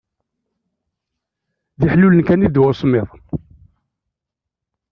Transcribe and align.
D 1.79 1.81
iḥlulen 1.85 2.25
kan 2.27 2.45
i 2.45 2.49
d 2.49 2.51
ddwa 2.51 2.67
n 2.69 2.69
usemmiḍ. 2.71 3.09